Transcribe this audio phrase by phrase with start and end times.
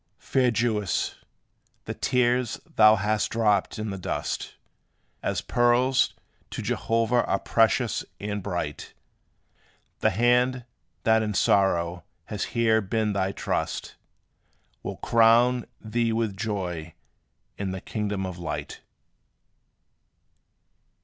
[0.17, 1.13] Fair Jewess,
[1.85, 4.55] the tears thou hast dropped in the dust,
[5.21, 6.15] As pearls,
[6.49, 8.95] to Jehovah are precious and bright.
[9.99, 10.65] The hand,
[11.03, 13.95] that in sorrow has here been thy trust,
[14.81, 16.95] Will crown thee with joy
[17.59, 18.81] in the kingdom of light.